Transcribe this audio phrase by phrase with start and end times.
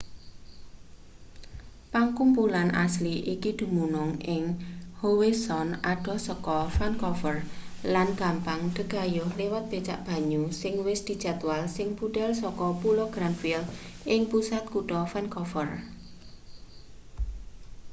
[1.93, 4.43] pakumpulan asli iki dumunung ing
[5.01, 7.37] howe sound adoh saka vancouver
[7.93, 13.65] lan gampang dagayuh liwat becak banyu sing wis dijadwal sing budhal saka pulo granville
[14.13, 15.69] ing pusat kutha vancouver